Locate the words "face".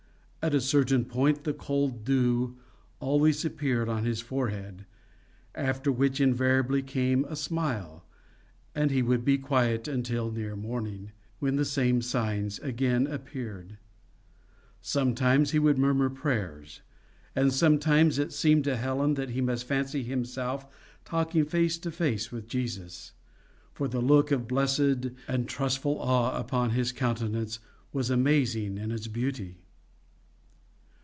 21.45-21.77, 21.91-22.31